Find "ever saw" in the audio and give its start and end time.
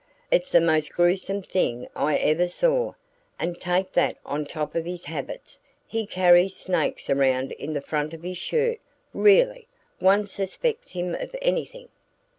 2.17-2.95